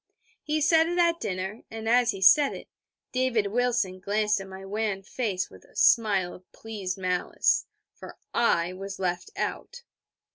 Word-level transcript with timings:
He 0.41 0.61
said 0.61 0.87
it 0.87 0.97
at 0.97 1.19
dinner; 1.19 1.61
and 1.69 1.87
as 1.87 2.09
he 2.09 2.23
said 2.23 2.55
it, 2.55 2.67
David 3.11 3.51
Wilson 3.51 3.99
glanced 3.99 4.41
at 4.41 4.47
my 4.47 4.65
wan 4.65 5.03
face 5.03 5.51
with 5.51 5.63
a 5.63 5.75
smile 5.75 6.33
of 6.33 6.51
pleased 6.51 6.97
malice: 6.97 7.67
for 7.93 8.17
I 8.33 8.73
was 8.73 8.97
left 8.97 9.29
out. 9.37 9.83